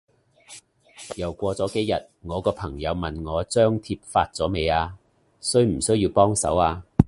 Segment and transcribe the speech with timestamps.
[1.15, 4.97] 又過咗幾日，我個朋友問我張貼發咗未啊？
[5.39, 6.83] 需唔需要幫手啊？